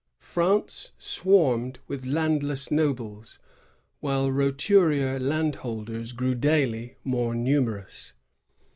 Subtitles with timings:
[0.17, 3.37] France swarmed with landless nobles,
[3.99, 8.13] while roturier land holders grew daily more numerous.